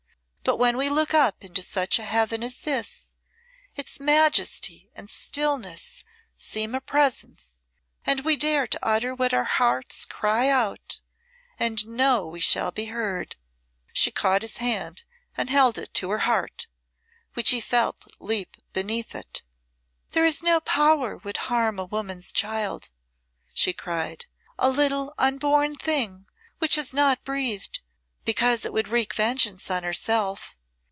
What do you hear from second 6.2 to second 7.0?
seem a